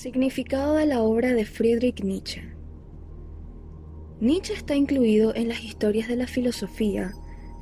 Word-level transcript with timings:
Significado 0.00 0.76
de 0.76 0.86
la 0.86 1.02
obra 1.02 1.34
de 1.34 1.44
Friedrich 1.44 2.02
Nietzsche. 2.02 2.42
Nietzsche 4.18 4.54
está 4.54 4.74
incluido 4.74 5.34
en 5.34 5.46
las 5.50 5.62
historias 5.62 6.08
de 6.08 6.16
la 6.16 6.26
filosofía 6.26 7.12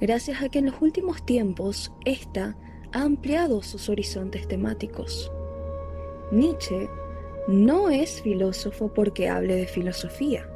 gracias 0.00 0.40
a 0.40 0.48
que 0.48 0.60
en 0.60 0.66
los 0.66 0.80
últimos 0.80 1.26
tiempos 1.26 1.90
ésta 2.04 2.56
ha 2.92 3.02
ampliado 3.02 3.60
sus 3.64 3.88
horizontes 3.88 4.46
temáticos. 4.46 5.32
Nietzsche 6.30 6.88
no 7.48 7.90
es 7.90 8.22
filósofo 8.22 8.94
porque 8.94 9.28
hable 9.28 9.56
de 9.56 9.66
filosofía, 9.66 10.48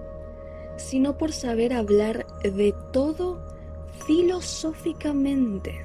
sino 0.77 1.19
por 1.19 1.33
saber 1.33 1.73
hablar 1.73 2.25
de 2.45 2.73
todo 2.93 3.45
filosóficamente, 4.07 5.85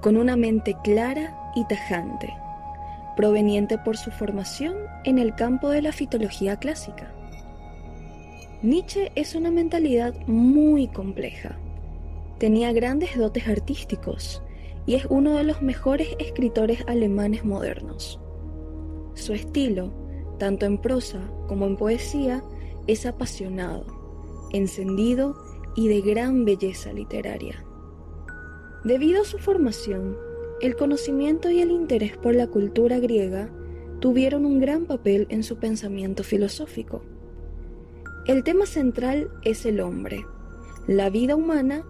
con 0.00 0.16
una 0.16 0.36
mente 0.36 0.76
clara 0.84 1.36
y 1.56 1.66
tajante 1.66 2.32
proveniente 3.20 3.76
por 3.76 3.98
su 3.98 4.10
formación 4.10 4.78
en 5.04 5.18
el 5.18 5.34
campo 5.34 5.68
de 5.68 5.82
la 5.82 5.92
fitología 5.92 6.56
clásica. 6.56 7.12
Nietzsche 8.62 9.12
es 9.14 9.34
una 9.34 9.50
mentalidad 9.50 10.14
muy 10.26 10.88
compleja. 10.88 11.58
Tenía 12.38 12.72
grandes 12.72 13.18
dotes 13.18 13.46
artísticos 13.46 14.42
y 14.86 14.94
es 14.94 15.04
uno 15.10 15.36
de 15.36 15.44
los 15.44 15.60
mejores 15.60 16.16
escritores 16.18 16.82
alemanes 16.86 17.44
modernos. 17.44 18.18
Su 19.12 19.34
estilo, 19.34 19.92
tanto 20.38 20.64
en 20.64 20.78
prosa 20.78 21.20
como 21.46 21.66
en 21.66 21.76
poesía, 21.76 22.42
es 22.86 23.04
apasionado, 23.04 23.84
encendido 24.54 25.36
y 25.76 25.88
de 25.88 26.00
gran 26.00 26.46
belleza 26.46 26.90
literaria. 26.94 27.62
Debido 28.82 29.20
a 29.20 29.26
su 29.26 29.36
formación, 29.36 30.16
el 30.60 30.76
conocimiento 30.76 31.50
y 31.50 31.60
el 31.60 31.70
interés 31.70 32.16
por 32.16 32.34
la 32.34 32.46
cultura 32.46 32.98
griega 32.98 33.48
tuvieron 34.00 34.44
un 34.44 34.60
gran 34.60 34.84
papel 34.84 35.26
en 35.30 35.42
su 35.42 35.56
pensamiento 35.56 36.22
filosófico. 36.22 37.02
El 38.26 38.44
tema 38.44 38.66
central 38.66 39.30
es 39.42 39.64
el 39.64 39.80
hombre, 39.80 40.24
la 40.86 41.08
vida 41.08 41.34
humana 41.34 41.84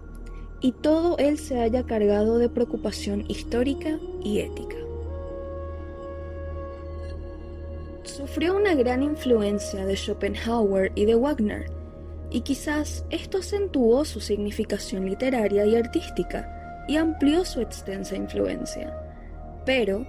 y 0.61 0.71
todo 0.71 1.17
él 1.17 1.37
se 1.37 1.59
haya 1.59 1.85
cargado 1.85 2.37
de 2.37 2.49
preocupación 2.49 3.25
histórica 3.27 3.99
y 4.23 4.39
ética. 4.39 4.77
Sufrió 8.03 8.55
una 8.55 8.75
gran 8.75 9.03
influencia 9.03 9.85
de 9.85 9.95
Schopenhauer 9.95 10.91
y 10.95 11.05
de 11.05 11.15
Wagner, 11.15 11.71
y 12.29 12.41
quizás 12.41 13.05
esto 13.09 13.39
acentuó 13.39 14.05
su 14.05 14.21
significación 14.21 15.05
literaria 15.05 15.65
y 15.65 15.75
artística, 15.75 16.60
y 16.87 16.97
amplió 16.97 17.45
su 17.45 17.61
extensa 17.61 18.15
influencia, 18.15 18.93
pero 19.65 20.05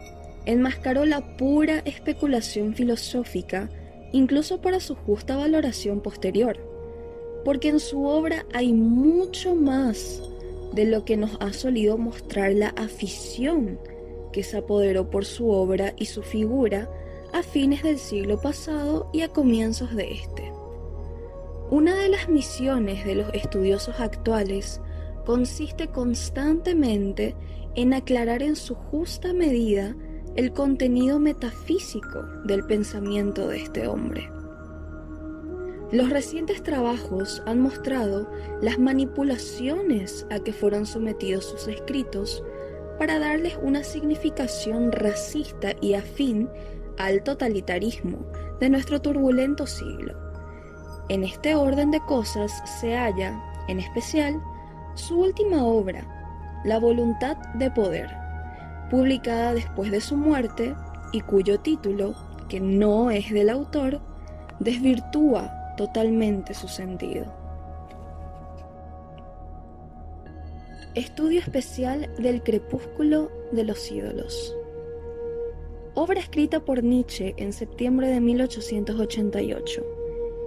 enmascaró 0.47 1.05
la 1.05 1.21
pura 1.37 1.81
especulación 1.85 2.75
filosófica 2.75 3.69
incluso 4.13 4.61
para 4.61 4.81
su 4.81 4.95
justa 4.95 5.37
valoración 5.37 6.01
posterior, 6.01 6.59
porque 7.45 7.69
en 7.69 7.81
su 7.81 8.05
obra 8.05 8.45
hay 8.53 8.73
mucho 8.73 9.55
más 9.55 10.23
de 10.73 10.85
lo 10.85 11.05
que 11.05 11.17
nos 11.17 11.37
ha 11.41 11.53
solido 11.53 11.99
mostrar 11.99 12.53
la 12.53 12.69
afición 12.69 13.79
que 14.33 14.43
se 14.43 14.59
apoderó 14.59 15.11
por 15.11 15.25
su 15.25 15.51
obra 15.51 15.93
y 15.97 16.07
su 16.07 16.23
figura 16.23 16.89
a 17.33 17.43
fines 17.43 17.83
del 17.83 17.99
siglo 17.99 18.41
pasado 18.41 19.09
y 19.13 19.23
a 19.23 19.29
comienzos 19.29 19.95
de 19.95 20.13
este. 20.13 20.53
Una 21.71 21.95
de 21.97 22.09
las 22.09 22.29
misiones 22.29 23.05
de 23.05 23.15
los 23.15 23.33
estudiosos 23.33 23.99
actuales 24.01 24.81
consiste 25.25 25.89
constantemente 25.89 27.35
en 27.75 27.95
aclarar 27.95 28.43
en 28.43 28.57
su 28.57 28.75
justa 28.75 29.33
medida 29.33 29.95
el 30.37 30.53
contenido 30.53 31.19
metafísico 31.19 32.23
del 32.45 32.65
pensamiento 32.65 33.49
de 33.49 33.63
este 33.63 33.87
hombre. 33.87 34.31
Los 35.93 36.09
recientes 36.09 36.63
trabajos 36.63 37.43
han 37.45 37.61
mostrado 37.61 38.31
las 38.63 38.79
manipulaciones 38.79 40.27
a 40.31 40.39
que 40.39 40.55
fueron 40.55 40.87
sometidos 40.87 41.45
sus 41.45 41.69
escritos 41.69 42.43
para 42.99 43.19
darles 43.19 43.59
una 43.63 43.85
significación 43.85 44.91
racista 44.91 45.73
y 45.83 45.95
afín 45.95 46.49
al 46.97 47.23
totalitarismo 47.23 48.25
de 48.59 48.71
nuestro 48.71 49.03
turbulento 49.03 49.67
siglo. 49.67 50.15
En 51.11 51.25
este 51.25 51.55
orden 51.57 51.91
de 51.91 52.01
cosas 52.07 52.53
se 52.81 52.97
halla, 52.97 53.43
en 53.69 53.79
especial, 53.79 54.41
su 54.95 55.21
última 55.21 55.65
obra, 55.65 56.07
La 56.65 56.79
voluntad 56.79 57.37
de 57.55 57.71
poder, 57.71 58.09
publicada 58.91 59.55
después 59.55 59.91
de 59.91 60.01
su 60.01 60.17
muerte 60.17 60.75
y 61.13 61.21
cuyo 61.23 61.59
título, 61.59 62.15
que 62.49 62.61
no 62.61 63.11
es 63.11 63.33
del 63.33 63.49
autor, 63.49 64.01
desvirtúa 64.61 65.51
totalmente 65.77 66.55
su 66.55 66.69
sentido. 66.69 67.25
Estudio 70.95 71.41
especial 71.41 72.15
del 72.19 72.43
crepúsculo 72.43 73.31
de 73.51 73.65
los 73.65 73.91
ídolos. 73.91 74.55
Obra 75.95 76.21
escrita 76.21 76.61
por 76.61 76.85
Nietzsche 76.85 77.35
en 77.39 77.53
septiembre 77.53 78.09
de 78.09 78.21
1888, 78.21 79.85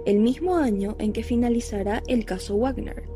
el 0.06 0.20
mismo 0.20 0.56
año 0.56 0.94
en 0.98 1.12
que 1.12 1.24
finalizará 1.24 2.02
el 2.06 2.24
caso 2.24 2.56
Wagner 2.56 3.15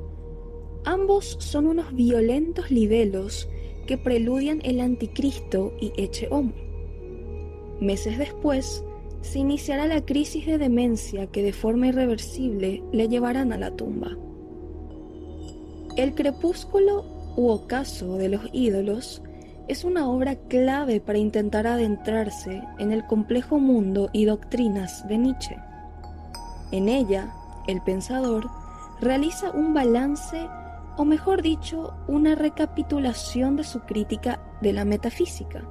Ambos 0.85 1.37
son 1.41 1.67
unos 1.67 1.95
violentos 1.95 2.71
libelos 2.71 3.49
que 3.87 3.99
preludian 3.99 4.61
el 4.65 4.81
anticristo 4.81 5.75
y 5.81 5.93
Eche 5.97 6.29
Homo. 6.31 6.53
Meses 7.81 8.19
después, 8.19 8.85
se 9.21 9.39
iniciará 9.39 9.87
la 9.87 10.05
crisis 10.05 10.47
de 10.47 10.59
demencia 10.59 11.27
que 11.27 11.43
de 11.43 11.53
forma 11.53 11.89
irreversible 11.89 12.83
le 12.93 13.09
llevarán 13.09 13.53
a 13.53 13.59
la 13.59 13.71
tumba. 13.73 14.17
El 15.97 16.15
crepúsculo 16.15 17.05
u 17.37 17.49
ocaso 17.49 18.17
de 18.17 18.29
los 18.29 18.43
ídolos 18.53 19.23
es 19.69 19.85
una 19.85 20.09
obra 20.09 20.37
clave 20.37 21.01
para 21.01 21.19
intentar 21.19 21.67
adentrarse 21.67 22.62
en 22.79 22.93
el 22.93 23.07
complejo 23.07 23.59
mundo 23.59 24.09
y 24.12 24.25
doctrinas 24.25 25.07
de 25.09 25.19
Nietzsche. 25.19 25.57
En 26.73 26.89
ella, 26.89 27.33
el 27.69 27.83
pensador 27.83 28.49
realiza 29.01 29.51
un 29.51 29.75
balance 29.75 30.49
o 31.00 31.05
mejor 31.06 31.41
dicho, 31.41 31.94
una 32.09 32.34
recapitulación 32.34 33.56
de 33.56 33.65
su 33.65 33.81
crítica 33.81 34.38
de 34.61 34.75
la 34.75 34.84
metafísica. 34.84 35.66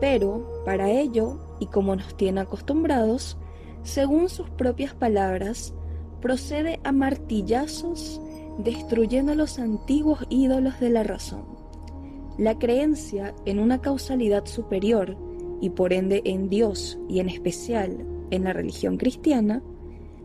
Pero, 0.00 0.60
para 0.64 0.90
ello, 0.90 1.38
y 1.60 1.66
como 1.66 1.94
nos 1.94 2.16
tiene 2.16 2.40
acostumbrados, 2.40 3.38
según 3.84 4.28
sus 4.28 4.50
propias 4.50 4.92
palabras, 4.92 5.72
procede 6.20 6.80
a 6.82 6.90
martillazos 6.90 8.20
destruyendo 8.58 9.36
los 9.36 9.60
antiguos 9.60 10.26
ídolos 10.30 10.80
de 10.80 10.90
la 10.90 11.04
razón. 11.04 11.44
La 12.38 12.58
creencia 12.58 13.36
en 13.44 13.60
una 13.60 13.80
causalidad 13.80 14.46
superior, 14.46 15.16
y 15.60 15.70
por 15.70 15.92
ende 15.92 16.22
en 16.24 16.48
Dios 16.48 16.98
y 17.08 17.20
en 17.20 17.28
especial 17.28 18.04
en 18.32 18.42
la 18.42 18.52
religión 18.52 18.96
cristiana, 18.96 19.62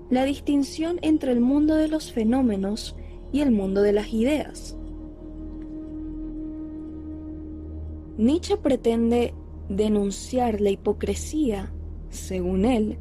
la 0.09 0.25
distinción 0.25 0.97
entre 1.03 1.31
el 1.31 1.41
mundo 1.41 1.75
de 1.75 1.89
los 1.89 2.11
fenómenos 2.11 2.95
y 3.33 3.41
el 3.41 3.51
mundo 3.51 3.81
de 3.81 3.91
las 3.91 4.13
ideas. 4.13 4.77
Nietzsche 8.17 8.55
pretende 8.55 9.33
denunciar 9.67 10.61
la 10.61 10.69
hipocresía, 10.69 11.73
según 12.09 12.63
él, 12.63 12.97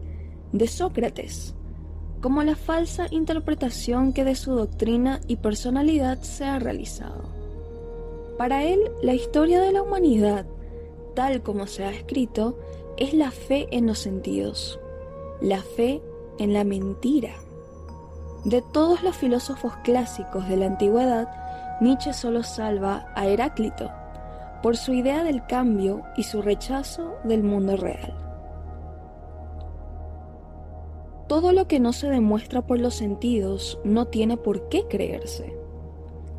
de 0.53 0.67
Sócrates, 0.67 1.55
como 2.21 2.43
la 2.43 2.57
falsa 2.57 3.07
interpretación 3.11 4.13
que 4.13 4.25
de 4.25 4.35
su 4.35 4.53
doctrina 4.53 5.21
y 5.29 5.37
personalidad 5.37 6.23
se 6.23 6.45
ha 6.45 6.59
realizado. 6.59 7.25
Para 8.39 8.65
él, 8.65 8.81
la 9.03 9.15
historia 9.15 9.61
de 9.61 9.73
la 9.73 9.83
humanidad, 9.83 10.47
tal 11.15 11.43
como 11.43 11.67
se 11.67 11.85
ha 11.85 11.91
escrito, 11.91 12.59
es 12.97 13.13
la 13.13 13.31
fe 13.31 13.69
en 13.71 13.87
los 13.87 13.99
sentidos, 13.99 14.81
la 15.41 15.63
fe 15.63 16.01
en 16.39 16.55
la 16.55 16.65
mentira. 16.65 17.35
De 18.45 18.61
todos 18.61 19.05
los 19.05 19.17
filósofos 19.17 19.77
clásicos 19.85 20.49
de 20.49 20.57
la 20.57 20.67
antigüedad, 20.67 21.29
Nietzsche 21.81 22.13
solo 22.13 22.43
salva 22.43 23.07
a 23.15 23.27
Heráclito 23.29 23.91
por 24.63 24.77
su 24.77 24.93
idea 24.93 25.23
del 25.23 25.47
cambio 25.47 26.03
y 26.17 26.25
su 26.25 26.43
rechazo 26.43 27.15
del 27.23 27.45
mundo 27.45 27.77
real. 27.77 28.17
Todo 31.29 31.53
lo 31.53 31.69
que 31.69 31.79
no 31.79 31.93
se 31.93 32.09
demuestra 32.09 32.67
por 32.67 32.81
los 32.81 32.95
sentidos 32.95 33.79
no 33.85 34.07
tiene 34.07 34.37
por 34.37 34.69
qué 34.69 34.87
creerse. 34.89 35.57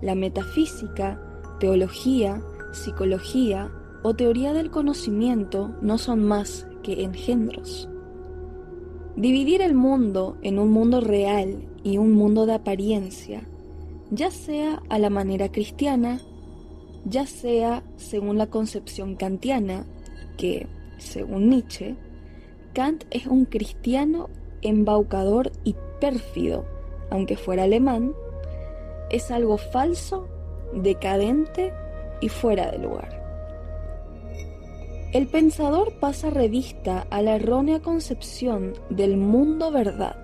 La 0.02 0.14
metafísica, 0.14 1.22
teología, 1.60 2.42
psicología 2.74 3.72
o 4.04 4.14
teoría 4.14 4.52
del 4.54 4.72
conocimiento 4.72 5.72
no 5.82 5.98
son 5.98 6.26
más 6.26 6.68
que 6.84 7.04
engendros. 7.04 7.90
Dividir 9.16 9.62
el 9.62 9.74
mundo 9.74 10.38
en 10.42 10.60
un 10.60 10.70
mundo 10.70 11.00
real 11.00 11.70
y 11.84 11.98
un 11.98 12.14
mundo 12.14 12.46
de 12.46 12.54
apariencia, 12.54 13.44
ya 14.10 14.32
sea 14.32 14.82
a 14.90 15.00
la 15.00 15.10
manera 15.10 15.52
cristiana, 15.52 16.22
ya 17.06 17.26
sea 17.26 17.84
según 17.98 18.38
la 18.38 18.48
concepción 18.48 19.16
kantiana, 19.16 19.86
que, 20.38 20.68
según 20.98 21.50
Nietzsche, 21.50 21.96
Kant 22.74 23.04
es 23.12 23.28
un 23.28 23.46
cristiano 23.46 24.30
embaucador 24.62 25.52
y 25.64 25.76
pérfido, 26.00 26.66
aunque 27.10 27.36
fuera 27.36 27.64
alemán, 27.64 28.14
es 29.10 29.30
algo 29.30 29.58
falso, 29.58 30.28
decadente 30.74 31.74
y 32.22 32.30
fuera 32.30 32.72
de 32.72 32.80
lugar. 32.80 33.22
El 35.12 35.28
pensador 35.28 36.00
pasa 36.00 36.32
revista 36.32 37.06
a 37.12 37.22
la 37.22 37.36
errónea 37.36 37.82
concepción 37.82 38.74
del 38.90 39.18
mundo 39.18 39.72
verdad 39.72 40.23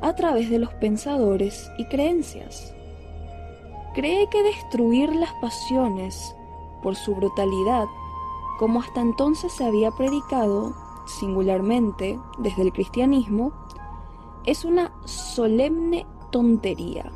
a 0.00 0.14
través 0.14 0.50
de 0.50 0.58
los 0.58 0.72
pensadores 0.74 1.70
y 1.78 1.86
creencias. 1.86 2.74
Cree 3.94 4.28
que 4.28 4.42
destruir 4.42 5.14
las 5.14 5.32
pasiones 5.40 6.34
por 6.82 6.96
su 6.96 7.14
brutalidad, 7.14 7.86
como 8.58 8.80
hasta 8.80 9.00
entonces 9.00 9.52
se 9.52 9.64
había 9.64 9.90
predicado 9.90 10.74
singularmente 11.06 12.18
desde 12.38 12.62
el 12.62 12.72
cristianismo, 12.72 13.52
es 14.44 14.64
una 14.64 14.92
solemne 15.04 16.06
tontería. 16.30 17.10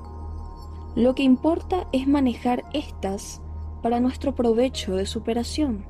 Lo 0.96 1.14
que 1.14 1.22
importa 1.22 1.86
es 1.92 2.08
manejar 2.08 2.64
estas 2.72 3.40
para 3.82 4.00
nuestro 4.00 4.34
provecho 4.34 4.96
de 4.96 5.06
superación. 5.06 5.86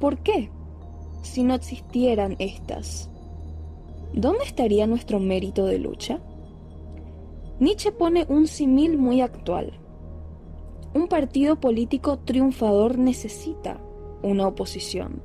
¿Por 0.00 0.18
qué? 0.22 0.50
Si 1.22 1.42
no 1.42 1.54
existieran 1.54 2.36
estas, 2.38 3.09
¿dónde 4.12 4.44
estaría 4.44 4.86
nuestro 4.86 5.20
mérito 5.20 5.66
de 5.66 5.78
lucha? 5.78 6.20
Nietzsche 7.58 7.92
pone 7.92 8.26
un 8.28 8.46
símil 8.46 8.96
muy 8.96 9.20
actual. 9.20 9.72
Un 10.94 11.08
partido 11.08 11.60
político 11.60 12.18
triunfador 12.18 12.98
necesita 12.98 13.78
una 14.22 14.48
oposición, 14.48 15.22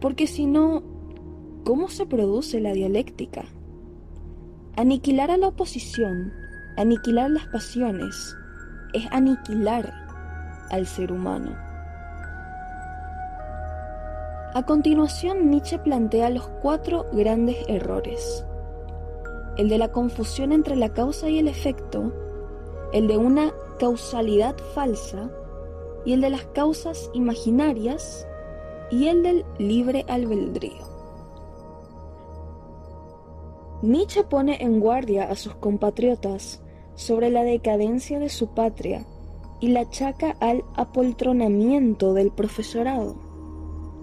porque 0.00 0.26
si 0.26 0.46
no, 0.46 0.82
¿cómo 1.64 1.88
se 1.88 2.06
produce 2.06 2.60
la 2.60 2.72
dialéctica? 2.72 3.44
Aniquilar 4.76 5.30
a 5.30 5.36
la 5.36 5.48
oposición, 5.48 6.32
aniquilar 6.76 7.30
las 7.30 7.46
pasiones, 7.48 8.34
es 8.94 9.06
aniquilar 9.10 9.92
al 10.70 10.86
ser 10.86 11.12
humano. 11.12 11.69
A 14.52 14.66
continuación, 14.66 15.48
Nietzsche 15.48 15.78
plantea 15.78 16.28
los 16.28 16.48
cuatro 16.60 17.06
grandes 17.12 17.56
errores. 17.68 18.44
El 19.56 19.68
de 19.68 19.78
la 19.78 19.92
confusión 19.92 20.50
entre 20.50 20.74
la 20.74 20.92
causa 20.92 21.28
y 21.28 21.38
el 21.38 21.46
efecto, 21.46 22.12
el 22.92 23.06
de 23.06 23.16
una 23.16 23.52
causalidad 23.78 24.56
falsa 24.74 25.30
y 26.04 26.14
el 26.14 26.20
de 26.20 26.30
las 26.30 26.46
causas 26.46 27.10
imaginarias 27.14 28.26
y 28.90 29.06
el 29.06 29.22
del 29.22 29.44
libre 29.58 30.04
albedrío. 30.08 30.84
Nietzsche 33.82 34.24
pone 34.24 34.60
en 34.64 34.80
guardia 34.80 35.30
a 35.30 35.36
sus 35.36 35.54
compatriotas 35.54 36.60
sobre 36.96 37.30
la 37.30 37.44
decadencia 37.44 38.18
de 38.18 38.28
su 38.28 38.48
patria 38.48 39.06
y 39.60 39.68
la 39.68 39.82
achaca 39.82 40.34
al 40.40 40.64
apoltronamiento 40.74 42.14
del 42.14 42.32
profesorado 42.32 43.29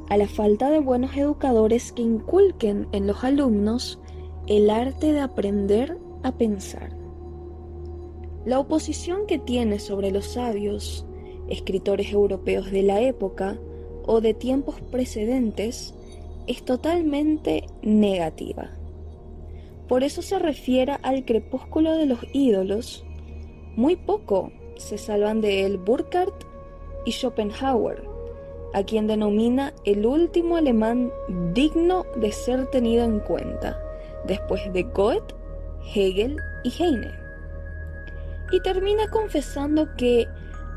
a 0.09 0.17
la 0.17 0.27
falta 0.27 0.69
de 0.69 0.79
buenos 0.79 1.15
educadores 1.17 1.91
que 1.91 2.01
inculquen 2.01 2.87
en 2.91 3.07
los 3.07 3.23
alumnos 3.23 3.99
el 4.47 4.69
arte 4.69 5.11
de 5.11 5.19
aprender 5.19 5.97
a 6.23 6.31
pensar. 6.31 6.91
La 8.45 8.59
oposición 8.59 9.27
que 9.27 9.39
tiene 9.39 9.79
sobre 9.79 10.11
los 10.11 10.25
sabios, 10.25 11.05
escritores 11.49 12.11
europeos 12.11 12.71
de 12.71 12.83
la 12.83 13.01
época 13.01 13.57
o 14.05 14.21
de 14.21 14.33
tiempos 14.33 14.79
precedentes, 14.79 15.93
es 16.47 16.63
totalmente 16.63 17.65
negativa. 17.81 18.71
Por 19.89 20.03
eso 20.03 20.21
se 20.21 20.39
refiere 20.39 20.97
al 21.01 21.25
crepúsculo 21.25 21.97
de 21.97 22.05
los 22.05 22.19
ídolos, 22.31 23.05
muy 23.75 23.97
poco 23.97 24.51
se 24.77 24.97
salvan 24.97 25.41
de 25.41 25.65
él 25.65 25.77
Burkhardt 25.77 26.45
y 27.05 27.11
Schopenhauer, 27.11 28.16
a 28.77 28.83
quien 28.83 29.07
denomina 29.07 29.73
el 29.85 30.05
último 30.05 30.55
alemán 30.55 31.11
digno 31.55 32.05
de 32.15 32.31
ser 32.31 32.67
tenido 32.67 33.03
en 33.03 33.19
cuenta, 33.19 33.75
después 34.27 34.71
de 34.71 34.83
Goethe, 34.83 35.33
Hegel 35.95 36.37
y 36.63 36.69
Heine. 36.69 37.11
Y 38.51 38.59
termina 38.61 39.09
confesando 39.09 39.87
que 39.97 40.27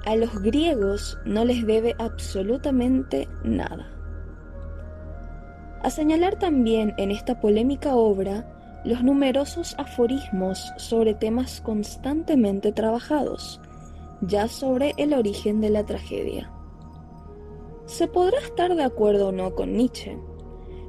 a 0.07 0.17
los 0.17 0.33
griegos 0.41 1.19
no 1.27 1.45
les 1.45 1.67
debe 1.67 1.95
absolutamente 1.99 3.29
nada. 3.45 3.87
A 5.83 5.91
señalar 5.91 6.39
también 6.39 6.95
en 6.97 7.11
esta 7.11 7.39
polémica 7.39 7.97
obra 7.97 8.47
los 8.83 9.03
numerosos 9.03 9.75
aforismos 9.77 10.73
sobre 10.79 11.13
temas 11.13 11.61
constantemente 11.61 12.73
trabajados, 12.73 13.61
ya 14.23 14.49
sobre 14.49 14.95
el 14.97 15.13
origen 15.13 15.61
de 15.61 15.69
la 15.69 15.85
tragedia. 15.85 16.51
Se 17.91 18.07
podrá 18.07 18.39
estar 18.39 18.77
de 18.77 18.85
acuerdo 18.85 19.29
o 19.29 19.33
no 19.33 19.57
con 19.57 19.77
Nietzsche, 19.77 20.17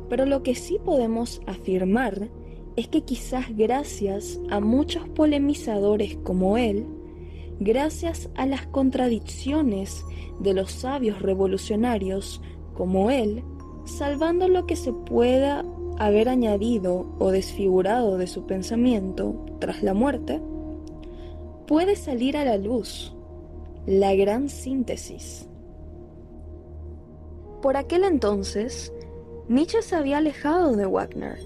pero 0.07 0.27
lo 0.27 0.43
que 0.43 0.53
sí 0.53 0.77
podemos 0.85 1.41
afirmar 1.47 2.29
es 2.75 2.87
que 2.89 3.01
quizás 3.01 3.57
gracias 3.57 4.39
a 4.51 4.59
muchos 4.59 5.09
polemizadores 5.09 6.15
como 6.17 6.59
él, 6.59 6.85
gracias 7.59 8.29
a 8.35 8.45
las 8.45 8.67
contradicciones 8.67 10.05
de 10.39 10.53
los 10.53 10.71
sabios 10.71 11.23
revolucionarios 11.23 12.39
como 12.75 13.09
él, 13.09 13.43
salvando 13.83 14.47
lo 14.47 14.67
que 14.67 14.75
se 14.75 14.93
pueda 14.93 15.65
haber 15.97 16.29
añadido 16.29 17.15
o 17.17 17.31
desfigurado 17.31 18.19
de 18.19 18.27
su 18.27 18.45
pensamiento 18.45 19.43
tras 19.57 19.81
la 19.81 19.95
muerte, 19.95 20.39
puede 21.65 21.95
salir 21.95 22.37
a 22.37 22.45
la 22.45 22.57
luz 22.57 23.15
la 23.87 24.13
gran 24.13 24.49
síntesis 24.49 25.47
por 27.61 27.77
aquel 27.77 28.03
entonces, 28.03 28.91
Nietzsche 29.47 29.81
se 29.81 29.95
había 29.95 30.17
alejado 30.17 30.75
de 30.75 30.85
Wagner, 30.85 31.39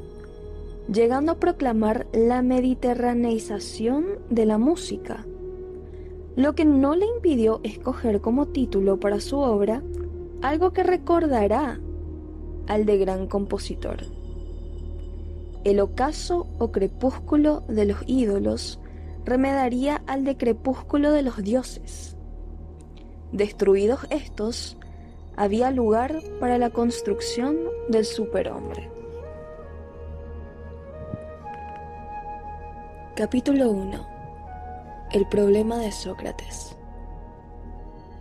llegando 0.91 1.33
a 1.33 1.39
proclamar 1.39 2.07
la 2.13 2.41
mediterraneización 2.41 4.05
de 4.29 4.45
la 4.45 4.57
música, 4.57 5.25
lo 6.35 6.53
que 6.53 6.65
no 6.65 6.95
le 6.95 7.05
impidió 7.05 7.61
escoger 7.63 8.21
como 8.21 8.47
título 8.47 8.99
para 8.99 9.19
su 9.19 9.37
obra 9.37 9.81
algo 10.41 10.73
que 10.73 10.83
recordará 10.83 11.79
al 12.67 12.85
de 12.85 12.97
gran 12.97 13.27
compositor. 13.27 14.03
El 15.63 15.79
ocaso 15.79 16.47
o 16.59 16.71
crepúsculo 16.71 17.63
de 17.67 17.85
los 17.85 17.97
ídolos 18.05 18.79
remedaría 19.25 20.03
al 20.05 20.23
de 20.23 20.37
crepúsculo 20.37 21.11
de 21.11 21.23
los 21.23 21.41
dioses. 21.41 22.15
Destruidos 23.31 24.01
estos, 24.11 24.77
había 25.37 25.69
lugar 25.71 26.21
para 26.39 26.57
la 26.57 26.69
construcción 26.69 27.57
del 27.89 28.05
superhombre. 28.05 28.89
Capítulo 33.15 33.69
1 33.71 34.07
El 35.11 35.27
problema 35.27 35.77
de 35.77 35.91
Sócrates 35.91 36.77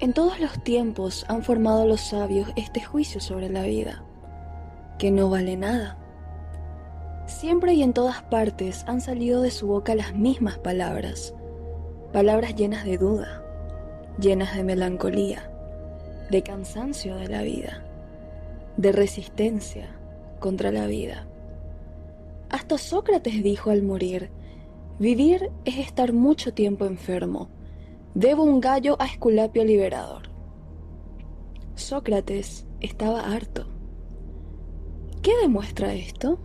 En 0.00 0.12
todos 0.12 0.40
los 0.40 0.62
tiempos 0.64 1.24
han 1.28 1.42
formado 1.42 1.86
los 1.86 2.00
sabios 2.00 2.48
este 2.56 2.82
juicio 2.82 3.20
sobre 3.20 3.48
la 3.48 3.62
vida, 3.62 4.02
que 4.98 5.10
no 5.10 5.30
vale 5.30 5.56
nada. 5.56 5.98
Siempre 7.26 7.74
y 7.74 7.82
en 7.82 7.92
todas 7.92 8.22
partes 8.22 8.84
han 8.86 9.00
salido 9.00 9.40
de 9.40 9.50
su 9.50 9.68
boca 9.68 9.94
las 9.94 10.14
mismas 10.14 10.58
palabras, 10.58 11.32
palabras 12.12 12.54
llenas 12.56 12.84
de 12.84 12.98
duda, 12.98 13.42
llenas 14.18 14.54
de 14.56 14.64
melancolía 14.64 15.53
de 16.30 16.42
cansancio 16.42 17.16
de 17.16 17.28
la 17.28 17.42
vida, 17.42 17.84
de 18.76 18.92
resistencia 18.92 19.96
contra 20.40 20.70
la 20.72 20.86
vida. 20.86 21.26
Hasta 22.50 22.78
Sócrates 22.78 23.42
dijo 23.42 23.70
al 23.70 23.82
morir, 23.82 24.30
vivir 24.98 25.50
es 25.64 25.78
estar 25.78 26.12
mucho 26.12 26.54
tiempo 26.54 26.84
enfermo, 26.84 27.48
debo 28.14 28.44
un 28.44 28.60
gallo 28.60 28.96
a 29.00 29.06
Esculapio 29.06 29.64
liberador. 29.64 30.30
Sócrates 31.74 32.66
estaba 32.80 33.20
harto. 33.20 33.66
¿Qué 35.22 35.32
demuestra 35.42 35.94
esto? 35.94 36.38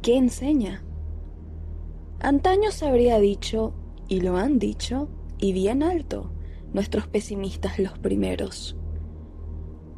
¿Qué 0.00 0.16
enseña? 0.16 0.84
Antaño 2.20 2.70
se 2.70 2.86
habría 2.86 3.18
dicho, 3.18 3.74
y 4.08 4.20
lo 4.20 4.36
han 4.36 4.58
dicho, 4.58 5.08
y 5.38 5.52
bien 5.52 5.82
alto, 5.82 6.30
nuestros 6.74 7.06
pesimistas 7.06 7.78
los 7.78 7.98
primeros. 7.98 8.76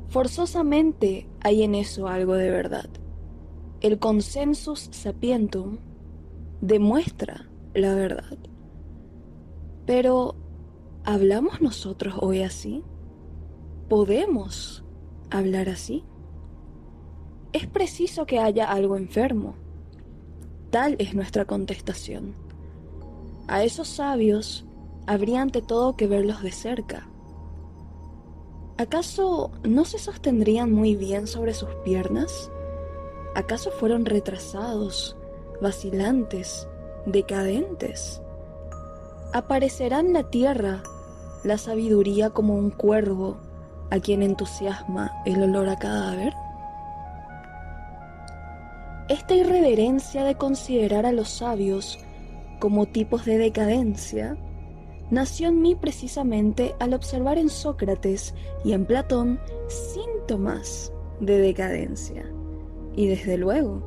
Forzosamente 0.08 1.28
hay 1.40 1.64
en 1.64 1.74
eso 1.74 2.06
algo 2.06 2.34
de 2.34 2.50
verdad. 2.50 2.88
El 3.80 3.98
consensus 3.98 4.88
sapientum 4.92 5.78
demuestra 6.60 7.50
la 7.74 7.94
verdad. 7.96 8.38
Pero, 9.86 10.36
¿hablamos 11.04 11.60
nosotros 11.60 12.14
hoy 12.20 12.42
así? 12.42 12.84
¿Podemos 13.88 14.84
hablar 15.30 15.68
así? 15.68 16.04
es 17.56 17.66
preciso 17.66 18.26
que 18.26 18.38
haya 18.38 18.70
algo 18.70 18.98
enfermo. 18.98 19.54
Tal 20.70 20.94
es 20.98 21.14
nuestra 21.14 21.46
contestación. 21.46 22.34
A 23.48 23.64
esos 23.64 23.88
sabios 23.88 24.65
habría 25.06 25.42
ante 25.42 25.62
todo 25.62 25.96
que 25.96 26.06
verlos 26.06 26.42
de 26.42 26.52
cerca. 26.52 27.08
¿Acaso 28.78 29.52
no 29.62 29.84
se 29.84 29.98
sostendrían 29.98 30.72
muy 30.72 30.96
bien 30.96 31.26
sobre 31.26 31.54
sus 31.54 31.70
piernas? 31.84 32.50
¿Acaso 33.34 33.70
fueron 33.70 34.04
retrasados, 34.04 35.16
vacilantes, 35.62 36.68
decadentes? 37.06 38.20
¿Aparecerá 39.32 40.00
en 40.00 40.12
la 40.12 40.24
tierra 40.24 40.82
la 41.44 41.56
sabiduría 41.56 42.30
como 42.30 42.54
un 42.54 42.70
cuervo 42.70 43.38
a 43.90 43.98
quien 44.00 44.22
entusiasma 44.22 45.12
el 45.24 45.42
olor 45.42 45.68
a 45.68 45.78
cadáver? 45.78 46.34
Esta 49.08 49.34
irreverencia 49.34 50.24
de 50.24 50.34
considerar 50.34 51.06
a 51.06 51.12
los 51.12 51.28
sabios 51.28 51.98
como 52.58 52.86
tipos 52.86 53.24
de 53.24 53.38
decadencia 53.38 54.36
nació 55.10 55.48
en 55.48 55.62
mí 55.62 55.74
precisamente 55.74 56.74
al 56.80 56.94
observar 56.94 57.38
en 57.38 57.48
Sócrates 57.48 58.34
y 58.64 58.72
en 58.72 58.86
Platón 58.86 59.40
síntomas 59.68 60.92
de 61.20 61.38
decadencia. 61.38 62.30
Y 62.94 63.08
desde 63.08 63.36
luego, 63.36 63.82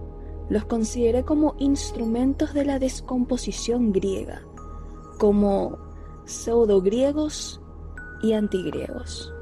los 0.49 0.65
consideré 0.65 1.23
como 1.23 1.55
instrumentos 1.59 2.53
de 2.53 2.65
la 2.65 2.79
descomposición 2.79 3.91
griega, 3.91 4.41
como 5.17 5.77
pseudo-griegos 6.25 7.61
y 8.21 8.33
antigriegos. 8.33 9.33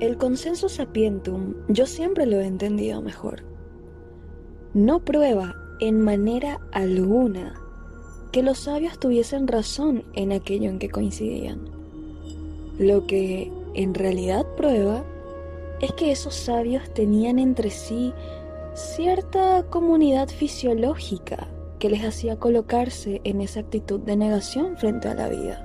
El 0.00 0.16
consenso 0.16 0.68
sapientum 0.68 1.54
yo 1.68 1.84
siempre 1.86 2.24
lo 2.26 2.36
he 2.36 2.46
entendido 2.46 3.02
mejor. 3.02 3.42
No 4.72 5.04
prueba 5.04 5.56
en 5.80 6.00
manera 6.00 6.60
alguna 6.72 7.60
que 8.32 8.42
los 8.42 8.58
sabios 8.58 8.98
tuviesen 8.98 9.48
razón 9.48 10.04
en 10.14 10.32
aquello 10.32 10.70
en 10.70 10.78
que 10.78 10.90
coincidían. 10.90 11.70
Lo 12.78 13.06
que 13.06 13.50
en 13.74 13.94
realidad 13.94 14.46
prueba 14.56 15.04
es 15.80 15.92
que 15.92 16.10
esos 16.10 16.34
sabios 16.34 16.82
tenían 16.92 17.38
entre 17.38 17.70
sí 17.70 18.12
cierta 18.74 19.64
comunidad 19.70 20.28
fisiológica 20.28 21.48
que 21.78 21.90
les 21.90 22.04
hacía 22.04 22.38
colocarse 22.38 23.20
en 23.24 23.40
esa 23.40 23.60
actitud 23.60 24.00
de 24.00 24.16
negación 24.16 24.76
frente 24.76 25.08
a 25.08 25.14
la 25.14 25.28
vida. 25.28 25.64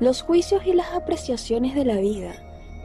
Los 0.00 0.22
juicios 0.22 0.66
y 0.66 0.72
las 0.72 0.92
apreciaciones 0.94 1.74
de 1.74 1.84
la 1.84 1.96
vida, 1.96 2.34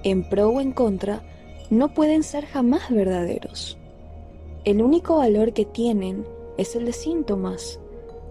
en 0.04 0.28
pro 0.28 0.50
o 0.50 0.62
en 0.62 0.74
contra, 0.74 1.24
no 1.70 1.94
pueden 1.94 2.24
ser 2.24 2.46
jamás 2.46 2.90
verdaderos. 2.90 3.78
El 4.66 4.82
único 4.82 5.18
valor 5.18 5.54
que 5.54 5.66
tienen 5.66 6.26
es 6.58 6.76
el 6.76 6.86
de 6.86 6.94
síntomas, 6.94 7.80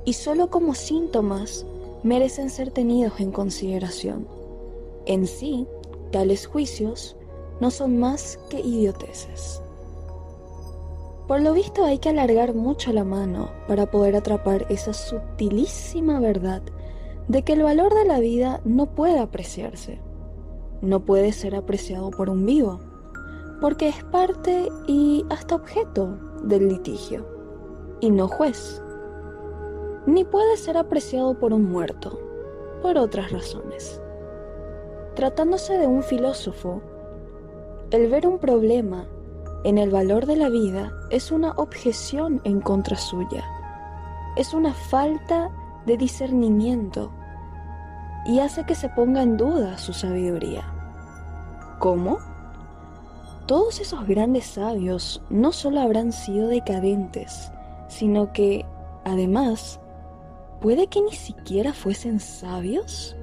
y 0.05 0.13
solo 0.13 0.51
como 0.51 0.75
síntomas 0.75 1.67
merecen 2.03 2.51
ser 2.51 2.71
tenidos 2.71 3.21
en 3.21 3.33
consideración. 3.33 4.27
En 5.07 5.27
sí, 5.27 5.67
tales 6.11 6.47
juicios 6.47 7.17
no 7.61 7.71
son 7.71 7.99
más 7.99 8.39
que 8.51 8.61
idioteces. 8.61 9.63
Por 11.27 11.41
lo 11.41 11.55
visto 11.55 11.85
hay 11.85 11.99
que 11.99 12.11
alargar 12.11 12.55
mucho 12.55 12.93
la 12.93 13.05
mano 13.05 13.51
para 13.67 13.91
poder 13.91 14.15
atrapar 14.15 14.67
esa 14.69 14.93
sutilísima 14.93 16.21
verdad 16.21 16.63
de 17.29 17.43
que 17.43 17.55
el 17.55 17.63
valor 17.63 17.95
de 17.95 18.05
la 18.05 18.21
vida 18.21 18.61
no 18.65 18.95
puede 18.95 19.19
apreciarse, 19.19 19.99
no 20.83 21.01
puede 21.07 21.33
ser 21.33 21.57
apreciado 21.57 22.11
por 22.11 22.29
un 22.29 22.45
vivo, 22.45 22.81
porque 23.63 23.89
es 23.89 24.05
parte 24.05 24.69
y 24.87 25.25
hasta 25.31 25.55
objeto 25.55 26.19
del 26.43 26.69
litigio, 26.69 27.27
y 28.01 28.11
no 28.11 28.29
juez, 28.29 28.83
ni 30.07 30.25
puede 30.25 30.57
ser 30.57 30.77
apreciado 30.77 31.39
por 31.39 31.53
un 31.53 31.65
muerto, 31.65 32.19
por 32.83 32.99
otras 32.99 33.33
razones. 33.33 34.01
Tratándose 35.15 35.79
de 35.79 35.87
un 35.87 36.03
filósofo, 36.03 36.83
el 37.91 38.11
ver 38.11 38.27
un 38.27 38.39
problema 38.39 39.07
en 39.65 39.79
el 39.79 39.91
valor 39.91 40.27
de 40.27 40.37
la 40.37 40.49
vida 40.49 40.93
es 41.11 41.31
una 41.31 41.53
objeción 41.53 42.41
en 42.45 42.61
contra 42.61 42.97
suya, 42.97 43.45
es 44.37 44.53
una 44.53 44.75
falta 44.75 45.51
de 45.87 45.97
discernimiento 45.97 47.11
y 48.27 48.41
hace 48.41 48.65
que 48.65 48.75
se 48.75 48.89
ponga 48.91 49.23
en 49.23 49.37
duda 49.37 49.79
su 49.79 49.93
sabiduría. 49.93 50.65
¿Cómo? 51.79 52.19
Todos 53.47 53.81
esos 53.81 54.07
grandes 54.07 54.47
sabios 54.47 55.23
no 55.29 55.53
solo 55.53 55.81
habrán 55.81 56.13
sido 56.13 56.49
decadentes, 56.49 57.53
sino 57.89 58.33
que, 58.33 58.65
además, 59.05 59.81
puede 60.65 60.87
que 60.87 61.03
ni 61.03 61.13
siquiera 61.13 61.75
fuesen 61.75 62.19
sabios. 62.19 63.15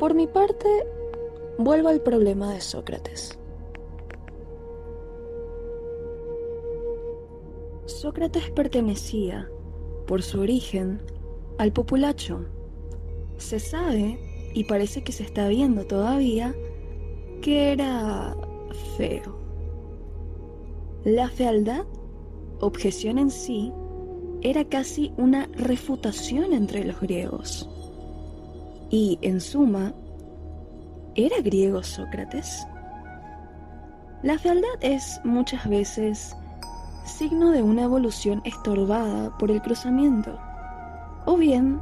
Por 0.00 0.14
mi 0.14 0.26
parte, 0.26 0.68
vuelvo 1.58 1.90
al 1.90 2.00
problema 2.00 2.52
de 2.52 2.60
Sócrates. 2.60 3.38
Sócrates 7.86 8.50
pertenecía, 8.50 9.48
por 10.08 10.24
su 10.24 10.40
origen, 10.40 11.00
al 11.56 11.72
populacho. 11.72 12.46
Se 13.36 13.60
sabe, 13.60 14.18
y 14.54 14.64
parece 14.64 15.04
que 15.04 15.12
se 15.12 15.22
está 15.22 15.46
viendo 15.46 15.86
todavía, 15.86 16.52
que 17.42 17.70
era 17.70 18.36
feo. 18.96 19.38
La 21.04 21.28
fealdad, 21.28 21.86
objeción 22.58 23.18
en 23.18 23.30
sí, 23.30 23.72
era 24.42 24.64
casi 24.64 25.12
una 25.16 25.46
refutación 25.54 26.52
entre 26.52 26.84
los 26.84 27.00
griegos. 27.00 27.68
Y, 28.90 29.18
en 29.22 29.40
suma, 29.40 29.92
¿era 31.14 31.40
griego 31.42 31.82
Sócrates? 31.82 32.66
La 34.22 34.38
fealdad 34.38 34.68
es 34.80 35.20
muchas 35.24 35.68
veces 35.68 36.36
signo 37.04 37.50
de 37.50 37.62
una 37.62 37.84
evolución 37.84 38.42
estorbada 38.44 39.36
por 39.38 39.50
el 39.50 39.62
cruzamiento, 39.62 40.38
o 41.26 41.36
bien 41.36 41.80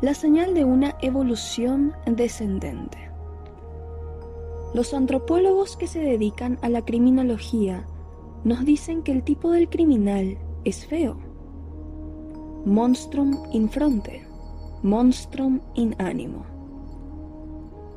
la 0.00 0.14
señal 0.14 0.54
de 0.54 0.64
una 0.64 0.94
evolución 1.00 1.94
descendente. 2.06 3.10
Los 4.74 4.92
antropólogos 4.92 5.76
que 5.76 5.86
se 5.86 6.00
dedican 6.00 6.58
a 6.62 6.68
la 6.68 6.84
criminología 6.84 7.86
nos 8.44 8.64
dicen 8.64 9.02
que 9.02 9.12
el 9.12 9.22
tipo 9.22 9.50
del 9.50 9.68
criminal 9.68 10.38
es 10.64 10.86
feo. 10.86 11.25
Monstrum 12.66 13.44
in 13.52 13.68
fronte, 13.68 14.26
monstrum 14.82 15.60
in 15.76 15.94
animo. 16.00 16.44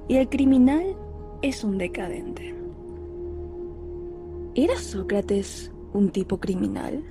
Y 0.08 0.18
el 0.18 0.30
criminal 0.30 0.96
es 1.42 1.64
un 1.64 1.80
decadente. 1.80 2.54
¿Era 4.54 4.78
Sócrates 4.78 5.72
un 5.92 6.12
tipo 6.12 6.40
criminal? 6.40 7.04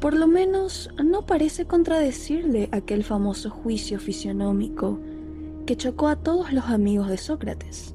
Por 0.00 0.14
lo 0.14 0.26
menos 0.26 0.88
no 1.04 1.26
parece 1.26 1.66
contradecirle 1.66 2.70
aquel 2.72 3.04
famoso 3.04 3.50
juicio 3.50 4.00
fisionómico 4.00 4.98
que 5.66 5.76
chocó 5.76 6.08
a 6.08 6.16
todos 6.16 6.50
los 6.50 6.64
amigos 6.64 7.10
de 7.10 7.18
Sócrates. 7.18 7.94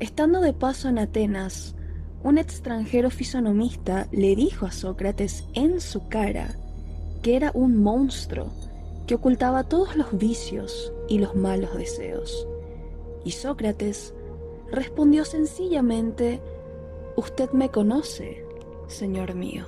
Estando 0.00 0.42
de 0.42 0.52
paso 0.52 0.90
en 0.90 0.98
Atenas, 0.98 1.76
un 2.22 2.36
extranjero 2.36 3.08
fisonomista 3.08 4.06
le 4.12 4.36
dijo 4.36 4.66
a 4.66 4.70
Sócrates 4.70 5.46
en 5.54 5.80
su 5.80 6.08
cara 6.08 6.58
era 7.34 7.50
un 7.54 7.82
monstruo 7.82 8.52
que 9.06 9.14
ocultaba 9.14 9.64
todos 9.64 9.96
los 9.96 10.16
vicios 10.16 10.92
y 11.08 11.18
los 11.18 11.34
malos 11.34 11.74
deseos. 11.74 12.46
Y 13.24 13.32
Sócrates 13.32 14.14
respondió 14.70 15.24
sencillamente 15.24 16.40
Usted 17.16 17.50
me 17.52 17.70
conoce, 17.70 18.44
Señor 18.88 19.34
mío. 19.34 19.64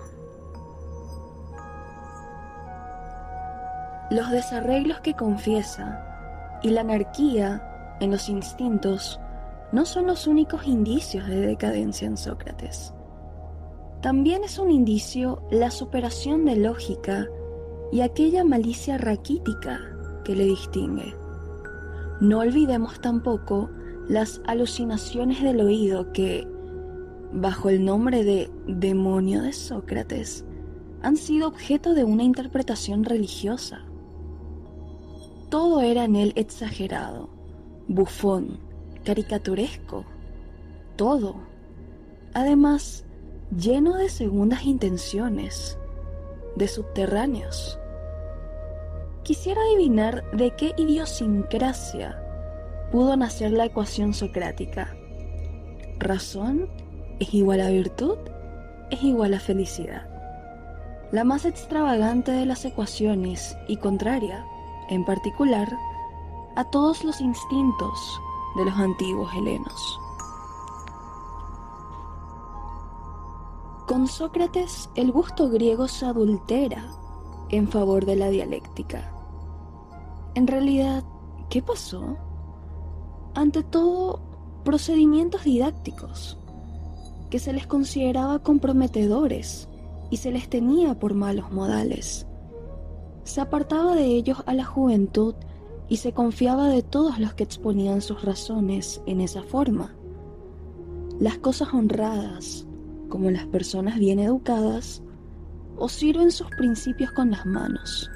Los 4.10 4.30
desarreglos 4.30 5.00
que 5.00 5.14
confiesa 5.14 6.58
y 6.62 6.70
la 6.70 6.82
anarquía 6.82 7.96
en 8.00 8.10
los 8.10 8.28
instintos 8.28 9.18
no 9.72 9.84
son 9.84 10.06
los 10.06 10.26
únicos 10.26 10.66
indicios 10.66 11.26
de 11.26 11.40
decadencia 11.40 12.06
en 12.06 12.16
Sócrates. 12.16 12.92
También 14.00 14.44
es 14.44 14.58
un 14.58 14.70
indicio 14.70 15.42
la 15.50 15.70
superación 15.70 16.44
de 16.44 16.56
lógica 16.56 17.28
y 17.90 18.00
aquella 18.00 18.44
malicia 18.44 18.98
raquítica 18.98 19.80
que 20.24 20.36
le 20.36 20.44
distingue. 20.44 21.14
No 22.20 22.40
olvidemos 22.40 23.00
tampoco 23.00 23.70
las 24.08 24.40
alucinaciones 24.46 25.42
del 25.42 25.60
oído 25.60 26.12
que, 26.12 26.46
bajo 27.32 27.68
el 27.68 27.84
nombre 27.84 28.24
de 28.24 28.50
demonio 28.66 29.42
de 29.42 29.52
Sócrates, 29.52 30.44
han 31.02 31.16
sido 31.16 31.48
objeto 31.48 31.94
de 31.94 32.04
una 32.04 32.24
interpretación 32.24 33.04
religiosa. 33.04 33.82
Todo 35.48 35.80
era 35.80 36.04
en 36.04 36.16
él 36.16 36.32
exagerado, 36.36 37.30
bufón, 37.86 38.58
caricaturesco. 39.04 40.04
todo. 40.96 41.36
Además, 42.34 43.04
lleno 43.56 43.96
de 43.96 44.08
segundas 44.08 44.64
intenciones, 44.64 45.78
de 46.56 46.66
subterráneos. 46.68 47.77
Quisiera 49.28 49.60
adivinar 49.60 50.24
de 50.30 50.56
qué 50.56 50.72
idiosincrasia 50.78 52.18
pudo 52.90 53.14
nacer 53.14 53.52
la 53.52 53.66
ecuación 53.66 54.14
socrática. 54.14 54.96
Razón 55.98 56.70
es 57.20 57.34
igual 57.34 57.60
a 57.60 57.68
virtud 57.68 58.16
es 58.90 59.02
igual 59.02 59.34
a 59.34 59.38
felicidad. 59.38 60.08
La 61.12 61.24
más 61.24 61.44
extravagante 61.44 62.32
de 62.32 62.46
las 62.46 62.64
ecuaciones 62.64 63.54
y 63.68 63.76
contraria, 63.76 64.46
en 64.88 65.04
particular, 65.04 65.68
a 66.56 66.64
todos 66.70 67.04
los 67.04 67.20
instintos 67.20 68.20
de 68.56 68.64
los 68.64 68.74
antiguos 68.78 69.30
helenos. 69.34 70.00
Con 73.86 74.06
Sócrates 74.06 74.88
el 74.94 75.12
gusto 75.12 75.50
griego 75.50 75.86
se 75.86 76.06
adultera 76.06 76.82
en 77.50 77.68
favor 77.68 78.06
de 78.06 78.16
la 78.16 78.30
dialéctica. 78.30 79.12
En 80.38 80.46
realidad, 80.46 81.02
¿qué 81.50 81.62
pasó? 81.62 82.16
Ante 83.34 83.64
todo, 83.64 84.20
procedimientos 84.64 85.42
didácticos, 85.42 86.38
que 87.28 87.40
se 87.40 87.52
les 87.52 87.66
consideraba 87.66 88.38
comprometedores 88.38 89.68
y 90.10 90.18
se 90.18 90.30
les 90.30 90.48
tenía 90.48 90.96
por 90.96 91.14
malos 91.14 91.50
modales. 91.50 92.24
Se 93.24 93.40
apartaba 93.40 93.96
de 93.96 94.04
ellos 94.04 94.44
a 94.46 94.54
la 94.54 94.64
juventud 94.64 95.34
y 95.88 95.96
se 95.96 96.12
confiaba 96.12 96.68
de 96.68 96.84
todos 96.84 97.18
los 97.18 97.34
que 97.34 97.42
exponían 97.42 98.00
sus 98.00 98.22
razones 98.22 99.02
en 99.06 99.20
esa 99.20 99.42
forma. 99.42 99.92
Las 101.18 101.38
cosas 101.38 101.74
honradas, 101.74 102.64
como 103.08 103.28
las 103.32 103.46
personas 103.46 103.98
bien 103.98 104.20
educadas, 104.20 105.02
o 105.76 105.88
sirven 105.88 106.30
sus 106.30 106.46
principios 106.50 107.10
con 107.10 107.32
las 107.32 107.44
manos. 107.44 108.08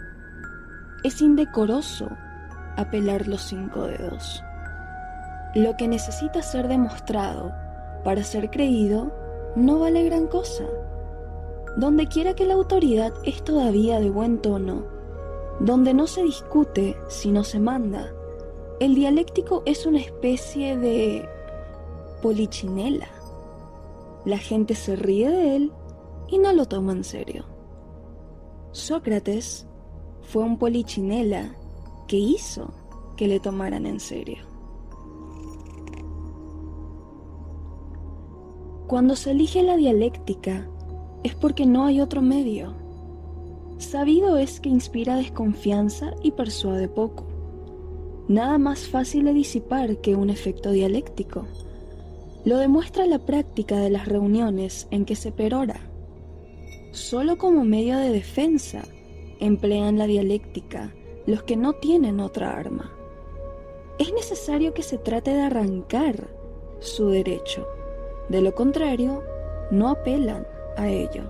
Es 1.03 1.21
indecoroso 1.21 2.09
apelar 2.77 3.29
los 3.29 3.43
cinco 3.43 3.87
dedos. 3.87 4.43
Lo 5.55 5.77
que 5.77 5.89
necesita 5.89 6.43
ser 6.43 6.69
demostrado 6.69 7.53
para 8.05 8.23
ser 8.23 8.51
creído 8.51 9.13
no 9.57 9.81
vale 9.81 10.05
gran 10.05 10.27
cosa. 10.27 10.65
Donde 11.77 12.07
quiera 12.07 12.35
que 12.35 12.47
la 12.47 12.55
autoridad 12.55 13.13
es 13.25 13.43
todavía 13.43 13.99
de 14.01 14.11
buen 14.11 14.39
tono, 14.39 14.85
donde 15.61 15.95
no 15.95 16.07
se 16.07 16.23
discute 16.23 16.97
sino 17.09 17.45
se 17.45 17.59
manda, 17.59 18.11
el 18.81 18.95
dialéctico 18.95 19.63
es 19.65 19.87
una 19.87 20.01
especie 20.01 20.77
de 20.77 21.29
polichinela. 22.23 23.09
La 24.25 24.39
gente 24.39 24.75
se 24.75 24.97
ríe 24.97 25.31
de 25.31 25.57
él 25.57 25.73
y 26.29 26.39
no 26.39 26.53
lo 26.53 26.67
toma 26.67 26.93
en 26.93 27.05
serio. 27.05 27.45
Sócrates 28.73 29.67
fue 30.23 30.43
un 30.43 30.59
polichinela 30.59 31.55
que 32.07 32.17
hizo 32.17 32.73
que 33.17 33.29
le 33.29 33.41
tomaran 33.41 33.87
en 33.87 34.01
serio. 34.01 34.39
Cuando 38.87 39.17
se 39.17 39.31
elige 39.31 39.63
la 39.63 39.77
dialéctica 39.77 40.69
es 41.23 41.35
porque 41.35 41.67
no 41.67 41.87
hay 41.87 42.01
otro 42.01 42.21
medio. 42.21 42.75
Sabido 43.79 44.37
es 44.37 44.61
que 44.61 44.69
inspira 44.69 45.17
desconfianza 45.17 46.13
y 46.23 46.33
persuade 46.33 46.89
poco. 46.89 47.25
Nada 48.29 48.59
más 48.59 48.87
fácil 48.89 49.25
de 49.25 49.33
disipar 49.33 49.99
que 50.01 50.15
un 50.15 50.31
efecto 50.31 50.71
dialéctico. 50.71 51.47
Lo 52.45 52.59
demuestra 52.59 53.07
la 53.07 53.19
práctica 53.19 53.79
de 53.79 53.91
las 53.91 54.07
reuniones 54.07 54.89
en 54.91 55.05
que 55.05 55.17
se 55.17 55.33
perora. 55.33 55.81
Solo 56.93 57.39
como 57.39 57.65
medio 57.65 57.97
de 57.97 58.11
defensa 58.11 58.83
emplean 59.43 59.99
la 59.99 60.07
dialéctica 60.07 60.95
los 61.27 61.43
que 61.43 61.57
no 61.57 61.75
tienen 61.75 62.21
otra 62.21 62.57
arma. 62.57 62.93
Es 63.99 64.13
necesario 64.13 64.73
que 64.73 64.83
se 64.83 64.99
trate 64.99 65.33
de 65.33 65.43
arrancar 65.43 66.29
su 66.81 67.09
derecho. 67.11 67.67
De 68.29 68.41
lo 68.41 68.55
contrario, 68.55 69.23
no 69.71 69.89
apelan 69.91 70.47
a 70.77 70.89
ello. 70.89 71.25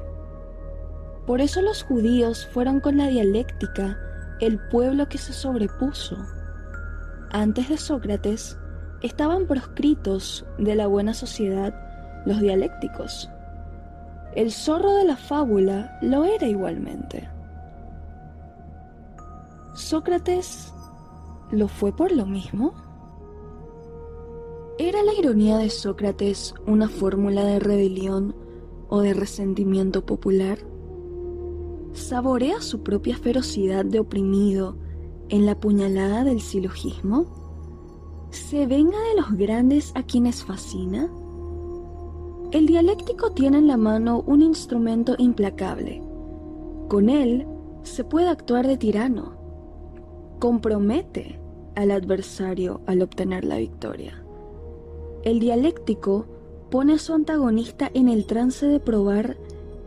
Por 1.27 1.41
eso 1.41 1.63
los 1.63 1.83
judíos 1.83 2.49
fueron 2.53 2.81
con 2.81 2.97
la 2.97 3.09
dialéctica 3.09 3.99
el 4.41 4.59
pueblo 4.71 5.09
que 5.09 5.19
se 5.19 5.33
sobrepuso. 5.33 6.17
Antes 7.31 7.69
de 7.69 7.79
Sócrates, 7.79 8.59
estaban 9.03 9.47
proscritos 9.47 10.45
de 10.59 10.75
la 10.75 10.87
buena 10.87 11.15
sociedad 11.15 11.75
los 12.27 12.41
dialécticos. 12.41 13.31
El 14.35 14.51
zorro 14.51 14.95
de 14.95 15.05
la 15.05 15.17
fábula 15.17 15.99
lo 16.01 16.25
era 16.25 16.47
igualmente. 16.47 17.32
¿Sócrates 19.75 20.71
lo 21.51 21.67
fue 21.67 21.93
por 21.93 22.13
lo 22.13 22.27
mismo? 22.27 22.75
¿Era 24.79 25.03
la 25.03 25.15
ironía 25.15 25.57
de 25.57 25.71
Sócrates 25.71 26.55
una 26.67 26.91
fórmula 26.91 27.45
de 27.45 27.59
rebelión 27.59 28.35
o 28.89 29.01
de 29.01 29.15
resentimiento 29.15 30.05
popular? 30.05 30.59
¿Saborea 31.95 32.61
su 32.61 32.83
propia 32.83 33.17
ferocidad 33.17 33.87
de 33.87 34.01
oprimido 34.01 34.77
en 35.31 35.47
la 35.47 35.59
puñalada 35.59 36.23
del 36.23 36.43
silogismo? 36.43 38.29
¿Se 38.31 38.67
venga 38.67 38.99
de 39.01 39.21
los 39.21 39.33
grandes 39.39 39.93
a 39.95 40.03
quienes 40.03 40.45
fascina? 40.45 41.11
El 42.51 42.67
dialéctico 42.67 43.33
tiene 43.33 43.57
en 43.57 43.69
la 43.69 43.79
mano 43.79 44.23
un 44.27 44.43
instrumento 44.43 45.15
implacable. 45.17 46.03
Con 46.89 47.09
él 47.09 47.47
se 47.85 48.05
puede 48.05 48.29
actuar 48.29 48.67
de 48.67 48.77
tirano. 48.77 49.42
Compromete 50.43 51.39
al 51.77 51.93
adversario 51.93 52.81
al 52.87 53.01
obtener 53.03 53.45
la 53.45 53.59
victoria. 53.59 54.25
El 55.23 55.39
dialéctico 55.39 56.27
pone 56.69 56.95
a 56.95 56.99
su 56.99 57.15
antagonista 57.15 57.89
en 57.95 58.09
el 58.09 58.27
trance 58.27 58.67
de 58.67 58.81
probar 58.81 59.37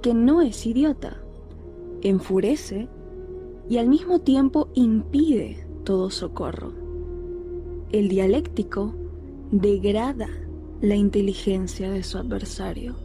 que 0.01 0.13
no 0.13 0.41
es 0.41 0.65
idiota. 0.65 1.17
Enfurece 2.03 2.87
y 3.67 3.79
al 3.79 3.89
mismo 3.89 4.19
tiempo 4.19 4.69
impide 4.75 5.67
todo 5.83 6.09
socorro 6.09 6.85
el 7.91 8.07
dialéctico 8.07 8.95
degrada 9.51 10.29
la 10.79 10.95
inteligencia 10.95 11.91
de 11.91 12.03
su 12.03 12.17
adversario. 12.17 12.95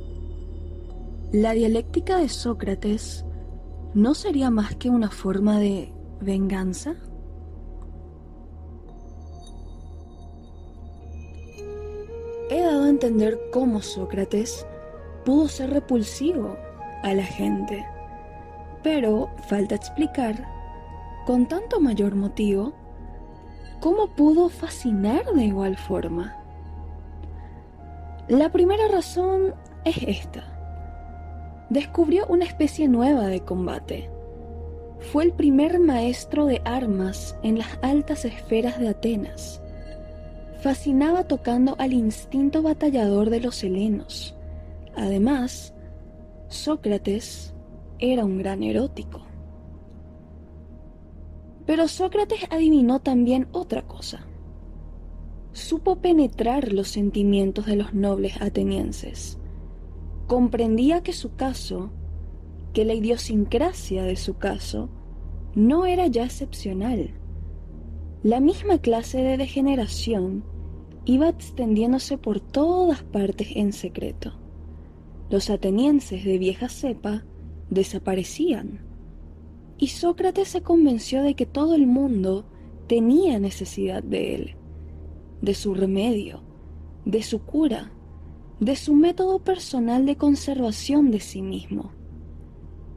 La 1.33 1.53
dialéctica 1.53 2.19
de 2.19 2.29
Sócrates 2.29 3.25
no 3.93 4.15
sería 4.15 4.51
más 4.51 4.77
que 4.77 4.89
una 4.89 5.11
forma 5.11 5.59
de 5.59 5.93
venganza? 6.21 6.95
He 12.51 12.61
dado 12.61 12.83
a 12.83 12.89
entender 12.89 13.39
cómo 13.53 13.81
Sócrates 13.81 14.67
pudo 15.25 15.47
ser 15.47 15.71
repulsivo 15.71 16.57
a 17.05 17.15
la 17.15 17.23
gente, 17.23 17.87
pero 18.83 19.31
falta 19.47 19.77
explicar, 19.77 20.45
con 21.27 21.47
tanto 21.47 21.79
mayor 21.79 22.17
motivo, 22.17 22.73
¿cómo 23.79 24.09
pudo 24.17 24.49
fascinar 24.49 25.27
de 25.27 25.45
igual 25.45 25.77
forma? 25.77 26.37
La 28.27 28.51
primera 28.51 28.89
razón 28.89 29.55
es 29.85 29.99
esta. 30.03 30.45
Descubrió 31.69 32.27
una 32.27 32.47
especie 32.47 32.89
nueva 32.89 33.27
de 33.27 33.45
combate. 33.45 34.11
Fue 35.13 35.23
el 35.23 35.33
primer 35.33 35.79
maestro 35.79 36.47
de 36.47 36.61
armas 36.65 37.37
en 37.45 37.59
las 37.59 37.79
altas 37.83 38.25
esferas 38.25 38.81
de 38.81 38.89
Atenas. 38.89 39.63
Fascinaba 40.63 41.25
tocando 41.25 41.75
al 41.79 41.95
instinto 41.95 42.61
batallador 42.61 43.31
de 43.31 43.41
los 43.41 43.65
helenos. 43.65 44.37
Además, 44.95 45.75
Sócrates 46.49 47.55
era 47.99 48.27
un 48.27 48.37
gran 48.37 48.63
erótico. 48.63 49.23
Pero 51.65 51.89
Sócrates 51.89 52.41
adivinó 52.51 53.01
también 53.01 53.49
otra 53.53 53.87
cosa. 53.87 54.27
Supo 55.53 55.97
penetrar 55.97 56.75
los 56.75 56.89
sentimientos 56.89 57.65
de 57.65 57.77
los 57.77 57.95
nobles 57.95 58.43
atenienses. 58.43 59.39
Comprendía 60.27 61.03
que 61.03 61.15
su 61.15 61.37
caso, 61.37 61.91
que 62.75 62.85
la 62.85 62.93
idiosincrasia 62.93 64.03
de 64.03 64.17
su 64.17 64.37
caso, 64.37 64.91
no 65.55 65.87
era 65.87 66.07
ya 66.07 66.25
excepcional. 66.25 67.15
La 68.23 68.41
misma 68.41 68.79
clase 68.79 69.23
de 69.23 69.39
degeneración 69.39 70.50
iba 71.05 71.29
extendiéndose 71.29 72.19
por 72.19 72.41
todas 72.41 73.03
partes 73.03 73.49
en 73.55 73.73
secreto. 73.73 74.35
Los 75.31 75.51
atenienses 75.51 76.25
de 76.25 76.39
vieja 76.39 76.69
cepa 76.69 77.25
desaparecían 77.71 78.81
y 79.79 79.89
Sócrates 79.89 80.49
se 80.49 80.63
convenció 80.63 81.23
de 81.23 81.35
que 81.35 81.47
todo 81.47 81.75
el 81.75 81.87
mundo 81.87 82.45
tenía 82.87 83.39
necesidad 83.39 84.03
de 84.03 84.35
él, 84.35 84.57
de 85.41 85.55
su 85.55 85.75
remedio, 85.75 86.43
de 87.05 87.23
su 87.23 87.41
cura, 87.41 87.93
de 88.61 88.77
su 88.77 88.95
método 88.95 89.39
personal 89.39 90.05
de 90.05 90.17
conservación 90.17 91.11
de 91.11 91.21
sí 91.21 91.41
mismo. 91.41 91.93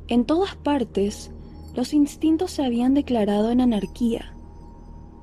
En 0.08 0.26
todas 0.26 0.58
partes, 0.58 1.32
los 1.74 1.94
instintos 1.94 2.52
se 2.52 2.66
habían 2.66 2.94
declarado 2.94 3.50
en 3.50 3.62
anarquía. 3.62 4.33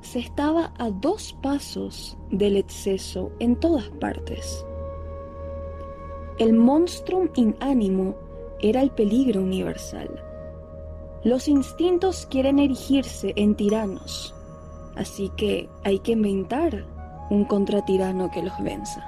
Se 0.00 0.18
estaba 0.18 0.72
a 0.78 0.90
dos 0.90 1.36
pasos 1.42 2.16
del 2.30 2.56
exceso 2.56 3.30
en 3.38 3.56
todas 3.56 3.88
partes. 4.00 4.64
El 6.38 6.54
monstrum 6.54 7.28
in 7.34 7.54
animo 7.60 8.14
era 8.60 8.80
el 8.82 8.90
peligro 8.90 9.42
universal. 9.42 10.08
Los 11.22 11.48
instintos 11.48 12.26
quieren 12.26 12.58
erigirse 12.58 13.34
en 13.36 13.54
tiranos, 13.54 14.34
así 14.96 15.30
que 15.36 15.68
hay 15.84 15.98
que 15.98 16.12
inventar 16.12 16.86
un 17.28 17.44
contratirano 17.44 18.30
que 18.30 18.42
los 18.42 18.58
venza. 18.62 19.04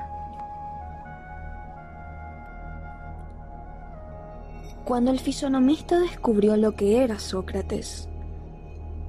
Cuando 4.85 5.11
el 5.11 5.21
fisonomista 5.21 5.99
descubrió 5.99 6.57
lo 6.57 6.73
que 6.73 7.03
era 7.03 7.19
Sócrates, 7.19 8.09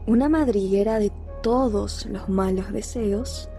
una 0.05 0.29
madriguera 0.29 0.99
de 0.99 1.11
todos 1.43 2.07
los 2.07 2.27
malos 2.29 2.71
deseos, 2.71 3.49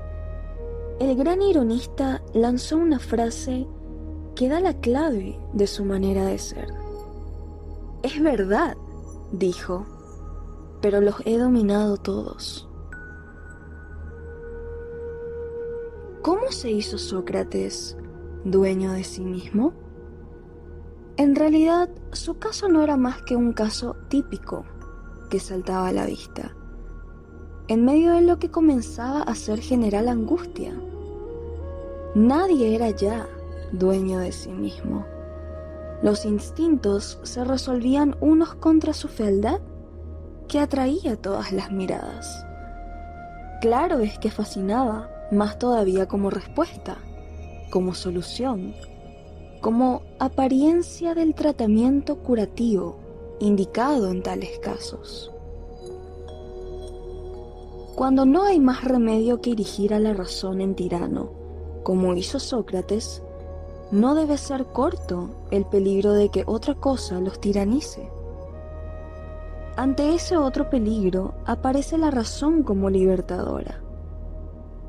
el 0.99 1.15
gran 1.17 1.43
ironista 1.43 2.23
lanzó 2.33 2.79
una 2.79 2.99
frase 2.99 3.69
que 4.35 4.49
da 4.49 4.59
la 4.59 4.75
clave 4.81 5.39
de 5.53 5.67
su 5.67 5.85
manera 5.85 6.25
de 6.25 6.39
ser. 6.39 6.67
Es 8.03 8.21
verdad, 8.21 8.77
dijo, 9.33 9.87
pero 10.81 11.01
los 11.01 11.15
he 11.27 11.39
dominado 11.39 11.97
todos. 11.97 12.69
¿Cómo 16.23 16.51
se 16.51 16.71
hizo 16.71 16.97
Sócrates 16.97 17.97
dueño 18.45 18.93
de 18.93 19.05
sí 19.05 19.25
mismo? 19.25 19.75
En 21.17 21.37
realidad, 21.37 21.91
su 22.13 22.39
caso 22.39 22.69
no 22.69 22.83
era 22.83 22.97
más 22.97 23.23
que 23.23 23.37
un 23.37 23.53
caso 23.53 23.95
típico 24.09 24.65
que 25.29 25.39
saltaba 25.39 25.89
a 25.89 25.93
la 25.93 26.07
vista, 26.07 26.57
en 27.67 27.85
medio 27.85 28.13
de 28.13 28.21
lo 28.21 28.39
que 28.39 28.51
comenzaba 28.51 29.23
a 29.23 29.35
ser 29.35 29.61
general 29.61 30.09
angustia. 30.09 30.75
Nadie 32.15 32.75
era 32.75 32.91
ya 32.91 33.27
dueño 33.73 34.19
de 34.19 34.33
sí 34.33 34.51
mismo. 34.51 35.07
Los 36.03 36.27
instintos 36.27 37.19
se 37.23 37.43
resolvían 37.45 38.17
unos 38.21 38.55
contra 38.55 38.93
su 38.93 39.09
fealdad 39.09 39.61
que 40.49 40.59
atraía 40.59 41.17
todas 41.17 41.53
las 41.53 41.73
miradas. 41.73 42.45
Claro 43.63 44.01
es 44.01 44.19
que 44.19 44.31
fascinaba, 44.31 45.11
más 45.33 45.59
todavía 45.59 46.07
como 46.07 46.29
respuesta, 46.29 46.99
como 47.71 47.95
solución, 47.95 48.75
como 49.63 50.03
apariencia 50.19 51.15
del 51.15 51.35
tratamiento 51.35 52.17
curativo 52.17 52.99
indicado 53.41 54.11
en 54.11 54.23
tales 54.23 54.59
casos. 54.59 55.34
Cuando 57.95 58.27
no 58.27 58.43
hay 58.43 58.59
más 58.59 58.83
remedio 58.83 59.41
que 59.41 59.51
dirigir 59.51 59.95
a 59.95 60.01
la 60.01 60.15
razón 60.15 60.61
en 60.61 60.75
tirano, 60.75 61.31
como 61.85 62.15
hizo 62.15 62.41
Sócrates, 62.41 63.23
no 63.93 64.17
debe 64.17 64.37
ser 64.37 64.67
corto 64.67 65.47
el 65.53 65.65
peligro 65.65 66.13
de 66.13 66.29
que 66.29 66.43
otra 66.45 66.75
cosa 66.75 67.21
los 67.21 67.41
tiranice. 67.41 68.11
Ante 69.77 70.13
ese 70.13 70.37
otro 70.37 70.71
peligro 70.71 71.35
aparece 71.47 71.97
la 71.97 72.11
razón 72.11 72.65
como 72.65 72.91
libertadora. 72.91 73.81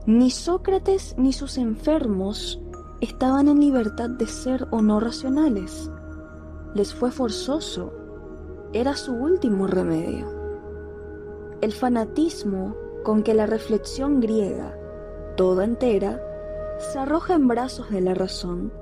Ni 0.07 0.31
Sócrates 0.31 1.13
ni 1.15 1.31
sus 1.31 1.59
enfermos 1.59 2.59
estaban 3.01 3.47
en 3.49 3.59
libertad 3.59 4.09
de 4.09 4.25
ser 4.25 4.67
o 4.71 4.81
no 4.81 4.99
racionales. 4.99 5.91
Les 6.73 6.91
fue 6.91 7.11
forzoso. 7.11 7.93
Era 8.73 8.95
su 8.95 9.13
último 9.13 9.67
remedio. 9.67 10.27
El 11.61 11.71
fanatismo 11.71 12.75
con 13.05 13.21
que 13.21 13.35
la 13.35 13.45
reflexión 13.45 14.19
griega, 14.19 14.75
toda 15.37 15.63
entera, 15.63 16.19
se 16.79 16.97
arroja 16.97 17.35
en 17.35 17.47
brazos 17.47 17.91
de 17.91 18.01
la 18.01 18.15
razón, 18.15 18.73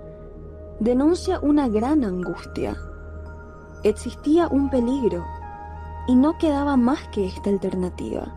denuncia 0.80 1.42
una 1.42 1.68
gran 1.68 2.06
angustia. 2.06 2.78
Existía 3.84 4.48
un 4.48 4.70
peligro 4.70 5.26
y 6.08 6.16
no 6.16 6.38
quedaba 6.38 6.78
más 6.78 7.06
que 7.10 7.26
esta 7.28 7.50
alternativa, 7.50 8.34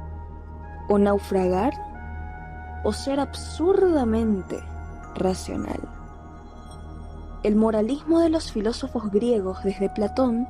o 0.89 0.99
naufragar 0.99 1.73
o 2.83 2.93
ser 2.93 3.21
absurdamente 3.21 4.59
racional. 5.15 5.81
El 7.45 7.55
moralismo 7.55 8.19
de 8.19 8.31
los 8.31 8.51
filósofos 8.51 9.13
griegos 9.13 9.63
desde 9.63 9.89
Platón 9.89 10.49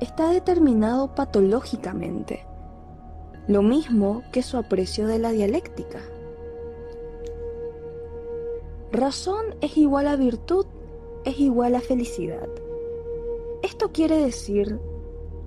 está 0.00 0.30
determinado 0.30 1.14
patológicamente, 1.14 2.46
lo 3.50 3.62
mismo 3.62 4.22
que 4.30 4.44
su 4.44 4.56
aprecio 4.56 5.08
de 5.08 5.18
la 5.18 5.32
dialéctica. 5.32 5.98
Razón 8.92 9.56
es 9.60 9.76
igual 9.76 10.06
a 10.06 10.14
virtud 10.14 10.66
es 11.24 11.40
igual 11.40 11.74
a 11.74 11.80
felicidad. 11.80 12.48
Esto 13.62 13.90
quiere 13.90 14.18
decir, 14.18 14.78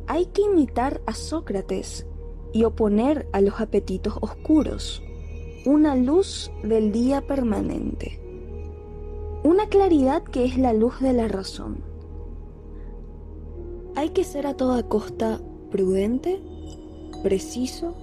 hay 0.06 0.26
que 0.26 0.42
imitar 0.42 1.02
a 1.06 1.14
Sócrates 1.14 2.06
y 2.52 2.66
oponer 2.66 3.26
a 3.32 3.40
los 3.40 3.62
apetitos 3.62 4.16
oscuros 4.20 5.02
una 5.66 5.96
luz 5.96 6.52
del 6.62 6.92
día 6.92 7.22
permanente, 7.22 8.20
una 9.46 9.68
claridad 9.70 10.24
que 10.24 10.44
es 10.44 10.58
la 10.58 10.74
luz 10.74 11.00
de 11.00 11.14
la 11.14 11.30
razón. 11.30 11.78
Hay 13.96 14.10
que 14.10 14.26
ser 14.26 14.46
a 14.46 14.58
toda 14.58 14.84
costa 14.90 15.40
prudente, 15.72 16.44
preciso, 17.22 17.94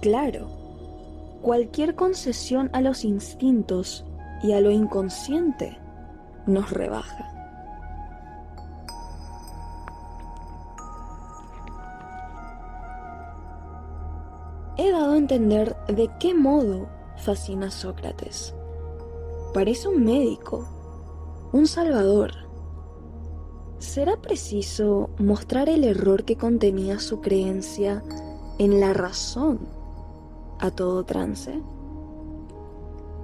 claro. 0.00 0.48
Cualquier 1.42 1.94
concesión 1.94 2.70
a 2.72 2.80
los 2.80 3.04
instintos 3.04 4.04
y 4.42 4.52
a 4.52 4.60
lo 4.60 4.70
inconsciente 4.70 5.78
nos 6.46 6.70
rebaja. 6.70 7.30
He 14.76 14.90
dado 14.90 15.12
a 15.12 15.16
entender 15.16 15.76
de 15.86 16.10
qué 16.18 16.34
modo 16.34 16.88
fascina 17.16 17.70
Sócrates. 17.70 18.54
Parece 19.54 19.88
un 19.88 20.04
médico, 20.04 20.68
un 21.52 21.66
salvador. 21.66 22.32
¿Será 23.78 24.16
preciso 24.16 25.10
mostrar 25.18 25.68
el 25.68 25.84
error 25.84 26.24
que 26.24 26.36
contenía 26.36 26.98
su 26.98 27.20
creencia 27.20 28.02
en 28.58 28.80
la 28.80 28.92
razón 28.92 29.60
a 30.60 30.70
todo 30.70 31.04
trance? 31.04 31.60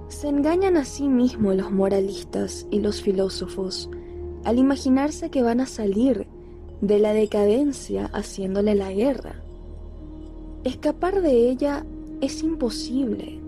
Se 0.07 0.27
engañan 0.27 0.77
a 0.77 0.85
sí 0.85 1.07
mismos 1.07 1.55
los 1.55 1.71
moralistas 1.71 2.67
y 2.69 2.79
los 2.79 3.01
filósofos 3.01 3.89
al 4.43 4.57
imaginarse 4.57 5.29
que 5.29 5.43
van 5.43 5.61
a 5.61 5.67
salir 5.67 6.27
de 6.81 6.99
la 6.99 7.13
decadencia 7.13 8.09
haciéndole 8.13 8.75
la 8.75 8.91
guerra. 8.91 9.41
Escapar 10.63 11.21
de 11.21 11.49
ella 11.49 11.85
es 12.21 12.43
imposible 12.43 13.39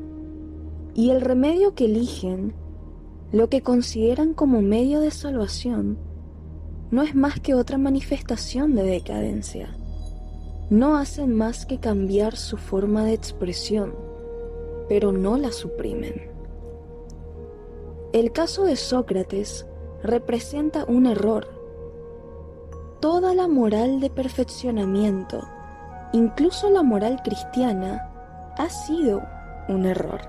y 0.96 1.10
el 1.10 1.22
remedio 1.22 1.74
que 1.74 1.86
eligen, 1.86 2.54
lo 3.32 3.50
que 3.50 3.62
consideran 3.62 4.34
como 4.34 4.62
medio 4.62 5.00
de 5.00 5.12
salvación, 5.12 5.98
no 6.92 7.02
es 7.02 7.16
más 7.16 7.40
que 7.40 7.56
otra 7.56 7.80
manifestación 7.80 8.76
de 8.76 8.84
decadencia. 8.84 9.76
No 10.70 10.98
hacen 10.98 11.36
más 11.36 11.66
que 11.66 11.80
cambiar 11.80 12.36
su 12.36 12.58
forma 12.58 13.04
de 13.04 13.14
expresión, 13.14 13.94
pero 14.88 15.12
no 15.12 15.38
la 15.38 15.52
suprimen. 15.52 16.32
El 18.14 18.32
caso 18.32 18.64
de 18.64 18.76
Sócrates 18.76 19.66
representa 20.04 20.86
un 20.86 21.06
error. 21.06 21.48
Toda 23.00 23.34
la 23.34 23.48
moral 23.48 24.00
de 24.00 24.10
perfeccionamiento, 24.10 25.42
incluso 26.14 26.70
la 26.70 26.84
moral 26.84 27.22
cristiana, 27.24 28.10
ha 28.58 28.70
sido 28.70 29.22
un 29.68 29.86
error. 29.86 30.22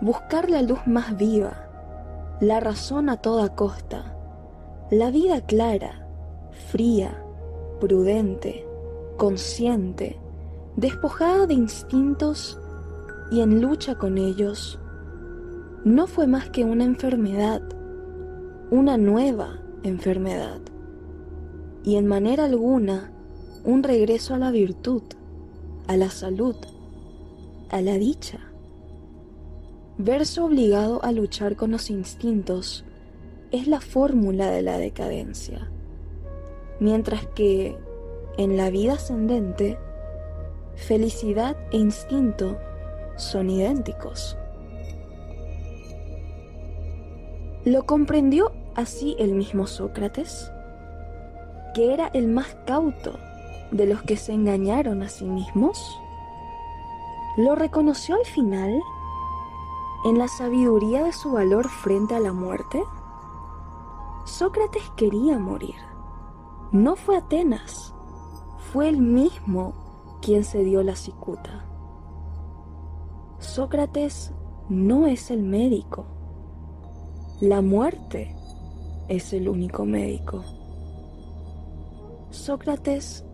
Buscar 0.00 0.50
la 0.50 0.62
luz 0.62 0.80
más 0.86 1.16
viva, 1.16 1.68
la 2.40 2.58
razón 2.58 3.08
a 3.08 3.18
toda 3.18 3.54
costa, 3.54 4.16
la 4.90 5.10
vida 5.10 5.40
clara, 5.42 6.08
fría, 6.70 7.22
prudente, 7.78 8.66
consciente, 9.16 10.18
despojada 10.76 11.46
de 11.46 11.54
instintos 11.54 12.58
y 13.30 13.40
en 13.40 13.60
lucha 13.60 13.96
con 13.96 14.18
ellos, 14.18 14.78
no 15.84 16.06
fue 16.06 16.26
más 16.26 16.50
que 16.50 16.64
una 16.64 16.84
enfermedad, 16.84 17.62
una 18.70 18.96
nueva 18.96 19.58
enfermedad, 19.82 20.60
y 21.84 21.96
en 21.96 22.06
manera 22.06 22.44
alguna 22.44 23.12
un 23.64 23.82
regreso 23.82 24.34
a 24.34 24.38
la 24.38 24.50
virtud, 24.50 25.02
a 25.86 25.96
la 25.96 26.10
salud, 26.10 26.56
a 27.70 27.80
la 27.80 27.94
dicha. 27.94 28.38
verse 29.98 30.40
obligado 30.40 31.04
a 31.04 31.12
luchar 31.12 31.56
con 31.56 31.70
los 31.70 31.90
instintos 31.90 32.84
es 33.50 33.66
la 33.68 33.80
fórmula 33.80 34.50
de 34.50 34.62
la 34.62 34.78
decadencia, 34.78 35.70
mientras 36.80 37.26
que 37.34 37.76
en 38.38 38.56
la 38.56 38.70
vida 38.70 38.94
ascendente, 38.94 39.78
felicidad 40.74 41.56
e 41.70 41.78
instinto 41.78 42.56
son 43.16 43.50
idénticos. 43.50 44.36
¿Lo 47.64 47.84
comprendió 47.84 48.52
así 48.74 49.14
el 49.18 49.34
mismo 49.34 49.66
Sócrates? 49.66 50.50
Que 51.74 51.94
era 51.94 52.08
el 52.08 52.28
más 52.28 52.56
cauto 52.66 53.18
de 53.70 53.86
los 53.86 54.02
que 54.02 54.16
se 54.16 54.32
engañaron 54.32 55.02
a 55.02 55.08
sí 55.08 55.24
mismos? 55.24 55.98
¿Lo 57.36 57.54
reconoció 57.54 58.16
al 58.16 58.26
final 58.26 58.80
en 60.04 60.18
la 60.18 60.28
sabiduría 60.28 61.04
de 61.04 61.12
su 61.12 61.32
valor 61.32 61.68
frente 61.68 62.14
a 62.14 62.20
la 62.20 62.32
muerte? 62.32 62.82
Sócrates 64.24 64.82
quería 64.96 65.38
morir. 65.38 65.76
No 66.72 66.96
fue 66.96 67.16
Atenas, 67.16 67.94
fue 68.72 68.88
él 68.88 68.96
mismo 68.96 70.18
quien 70.22 70.44
se 70.44 70.64
dio 70.64 70.82
la 70.82 70.96
cicuta. 70.96 71.66
Sócrates 73.38 74.32
no 74.70 75.06
es 75.06 75.30
el 75.30 75.42
médico. 75.42 76.06
La 77.42 77.60
muerte 77.60 78.34
es 79.08 79.34
el 79.34 79.50
único 79.50 79.84
médico. 79.84 80.42
Sócrates 82.30 83.26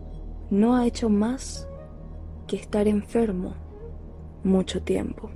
no 0.49 0.75
ha 0.75 0.85
hecho 0.85 1.09
más 1.09 1.65
que 2.45 2.57
estar 2.57 2.89
enfermo 2.89 3.53
mucho 4.43 4.81
tiempo. 4.83 5.29